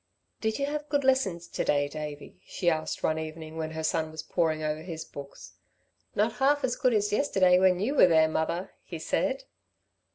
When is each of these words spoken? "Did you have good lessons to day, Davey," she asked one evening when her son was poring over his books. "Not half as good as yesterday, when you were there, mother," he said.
"Did 0.39 0.57
you 0.57 0.65
have 0.65 0.89
good 0.89 1.03
lessons 1.03 1.47
to 1.49 1.63
day, 1.63 1.87
Davey," 1.87 2.41
she 2.47 2.71
asked 2.71 3.03
one 3.03 3.19
evening 3.19 3.55
when 3.55 3.69
her 3.73 3.83
son 3.83 4.09
was 4.09 4.23
poring 4.23 4.63
over 4.63 4.81
his 4.81 5.05
books. 5.05 5.53
"Not 6.15 6.33
half 6.41 6.63
as 6.63 6.75
good 6.75 6.95
as 6.95 7.11
yesterday, 7.13 7.59
when 7.59 7.79
you 7.79 7.93
were 7.93 8.07
there, 8.07 8.27
mother," 8.27 8.71
he 8.83 8.97
said. 8.97 9.43